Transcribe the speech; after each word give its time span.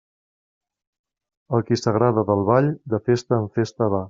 El 1.57 1.67
qui 1.67 1.81
s'agrada 1.81 2.25
del 2.31 2.45
ball, 2.51 2.73
de 2.97 3.05
festa 3.11 3.41
en 3.43 3.49
festa 3.61 3.93
va. 3.97 3.99